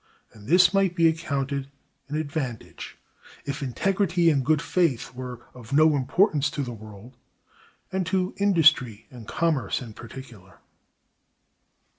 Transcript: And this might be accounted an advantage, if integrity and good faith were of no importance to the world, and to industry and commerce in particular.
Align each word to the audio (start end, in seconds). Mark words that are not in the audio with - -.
And 0.33 0.47
this 0.47 0.73
might 0.73 0.95
be 0.95 1.07
accounted 1.07 1.69
an 2.09 2.15
advantage, 2.15 2.97
if 3.45 3.61
integrity 3.61 4.31
and 4.31 4.43
good 4.43 4.59
faith 4.59 5.13
were 5.13 5.45
of 5.53 5.73
no 5.73 5.95
importance 5.95 6.49
to 6.49 6.63
the 6.63 6.73
world, 6.73 7.15
and 7.91 8.03
to 8.07 8.33
industry 8.37 9.05
and 9.11 9.27
commerce 9.27 9.79
in 9.79 9.93
particular. 9.93 10.57